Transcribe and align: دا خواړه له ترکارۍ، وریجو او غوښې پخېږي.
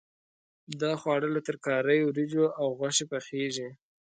دا 0.81 0.91
خواړه 1.01 1.27
له 1.35 1.41
ترکارۍ، 1.47 1.99
وریجو 2.03 2.45
او 2.59 2.67
غوښې 2.79 3.05
پخېږي. 3.11 3.69